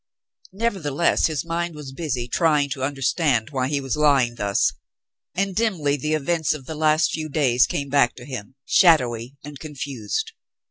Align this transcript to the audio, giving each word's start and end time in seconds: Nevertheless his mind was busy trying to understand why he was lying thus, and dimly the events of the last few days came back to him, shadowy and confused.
Nevertheless 0.53 1.27
his 1.27 1.45
mind 1.45 1.75
was 1.75 1.91
busy 1.91 2.27
trying 2.27 2.71
to 2.71 2.81
understand 2.81 3.51
why 3.51 3.67
he 3.67 3.79
was 3.79 3.95
lying 3.95 4.33
thus, 4.33 4.73
and 5.35 5.55
dimly 5.55 5.95
the 5.95 6.15
events 6.15 6.55
of 6.55 6.65
the 6.65 6.73
last 6.73 7.11
few 7.11 7.29
days 7.29 7.67
came 7.67 7.87
back 7.89 8.15
to 8.15 8.25
him, 8.25 8.55
shadowy 8.65 9.35
and 9.43 9.59
confused. 9.59 10.31